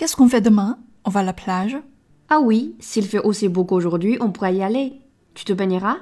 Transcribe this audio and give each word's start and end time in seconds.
Qu'est-ce 0.00 0.16
qu'on 0.16 0.30
fait 0.30 0.40
demain? 0.40 0.78
On 1.04 1.10
va 1.10 1.20
à 1.20 1.22
la 1.22 1.34
plage? 1.34 1.76
Ah 2.30 2.40
oui, 2.40 2.74
s'il 2.80 3.04
fait 3.06 3.18
aussi 3.18 3.48
beau 3.48 3.66
qu'aujourd'hui, 3.66 4.16
on 4.22 4.32
pourra 4.32 4.50
y 4.50 4.62
aller. 4.62 4.94
Tu 5.34 5.44
te 5.44 5.52
baigneras? 5.52 5.98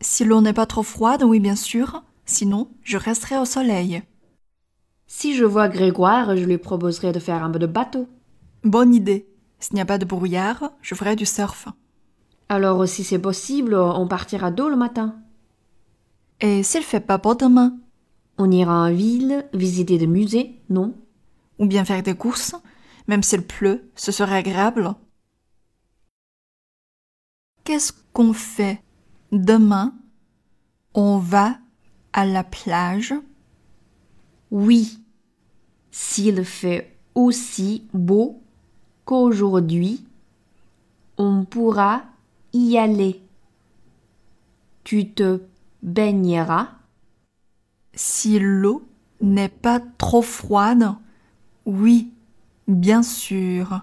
Si 0.00 0.24
l'eau 0.24 0.40
n'est 0.40 0.52
pas 0.52 0.64
trop 0.64 0.84
froide, 0.84 1.24
oui 1.24 1.40
bien 1.40 1.56
sûr. 1.56 2.04
Sinon, 2.24 2.68
je 2.84 2.96
resterai 2.96 3.36
au 3.38 3.44
soleil. 3.44 4.04
Si 5.08 5.34
je 5.34 5.44
vois 5.44 5.66
Grégoire, 5.66 6.36
je 6.36 6.44
lui 6.44 6.56
proposerai 6.56 7.10
de 7.10 7.18
faire 7.18 7.42
un 7.42 7.50
peu 7.50 7.58
de 7.58 7.66
bateau. 7.66 8.06
Bonne 8.62 8.94
idée. 8.94 9.26
S'il 9.58 9.74
n'y 9.74 9.80
a 9.80 9.86
pas 9.86 9.98
de 9.98 10.04
brouillard, 10.04 10.70
je 10.80 10.94
ferai 10.94 11.16
du 11.16 11.26
surf. 11.26 11.66
Alors, 12.48 12.86
si 12.86 13.02
c'est 13.02 13.18
possible, 13.18 13.74
on 13.74 14.06
partira 14.06 14.52
tôt 14.52 14.68
le 14.68 14.76
matin. 14.76 15.16
Et 16.40 16.62
s'il 16.62 16.84
fait 16.84 17.00
pas 17.00 17.18
beau 17.18 17.34
demain? 17.34 17.76
On 18.38 18.52
ira 18.52 18.84
en 18.84 18.92
ville, 18.92 19.46
visiter 19.52 19.98
des 19.98 20.06
musées, 20.06 20.60
non? 20.70 20.94
Ou 21.58 21.66
bien 21.66 21.84
faire 21.84 22.04
des 22.04 22.14
courses? 22.14 22.54
Même 23.08 23.22
s'il 23.22 23.42
pleut, 23.42 23.90
ce 23.94 24.12
serait 24.12 24.36
agréable. 24.36 24.94
Qu'est-ce 27.64 27.92
qu'on 28.12 28.32
fait? 28.32 28.82
Demain 29.32 29.94
On 30.94 31.18
va 31.18 31.58
à 32.12 32.24
la 32.24 32.44
plage? 32.44 33.14
Oui, 34.50 35.00
s'il 35.90 36.44
fait 36.44 36.96
aussi 37.14 37.88
beau 37.92 38.40
qu'aujourd'hui, 39.04 40.04
on 41.18 41.44
pourra 41.44 42.04
y 42.52 42.78
aller. 42.78 43.22
Tu 44.84 45.10
te 45.10 45.40
baigneras 45.82 46.68
Si 47.94 48.38
l'eau 48.38 48.86
n'est 49.20 49.48
pas 49.48 49.80
trop 49.98 50.22
froide 50.22 50.94
Oui, 51.64 52.12
bien 52.68 53.02
sûr. 53.02 53.80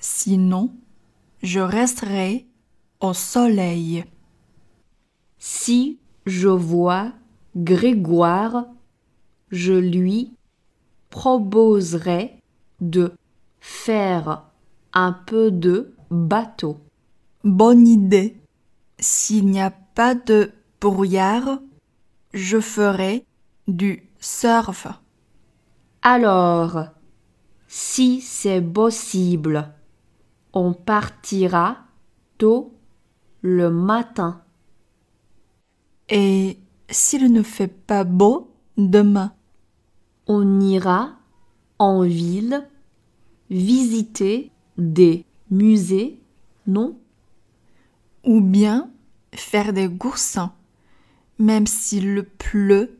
Sinon, 0.00 0.72
je 1.42 1.60
resterai 1.60 2.46
au 3.00 3.12
soleil. 3.12 4.04
Si 5.38 5.98
je 6.26 6.48
vois 6.48 7.12
Grégoire, 7.56 8.66
je 9.50 9.72
lui 9.72 10.32
proposerai 11.10 12.36
de 12.80 13.12
faire 13.60 14.44
un 14.92 15.12
peu 15.12 15.50
de 15.50 15.94
bateau. 16.10 16.78
Bonne 17.42 17.88
idée. 17.88 18.36
S'il 18.98 19.46
n'y 19.46 19.60
a 19.60 19.70
pas 19.70 20.14
de 20.14 20.52
brouillard, 20.80 21.58
je 22.32 22.60
ferai 22.60 23.24
du 23.66 24.08
surf. 24.20 24.86
Alors, 26.02 26.84
si 27.72 28.20
c'est 28.20 28.60
possible, 28.60 29.72
on 30.52 30.72
partira 30.72 31.78
tôt 32.36 32.74
le 33.42 33.70
matin. 33.70 34.42
Et 36.08 36.58
s'il 36.90 37.32
ne 37.32 37.44
fait 37.44 37.68
pas 37.68 38.02
beau 38.02 38.52
demain, 38.76 39.32
On 40.26 40.60
ira 40.60 41.12
en 41.78 42.02
ville 42.02 42.68
visiter 43.50 44.50
des 44.76 45.24
musées, 45.50 46.20
non? 46.66 46.98
Ou 48.24 48.40
bien 48.40 48.90
faire 49.32 49.72
des 49.72 49.88
courses, 49.88 50.38
même 51.38 51.66
s'il 51.66 52.24
pleut, 52.38 52.98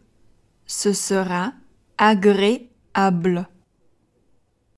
ce 0.67 0.93
sera 0.93 1.53
agréable. 1.99 3.49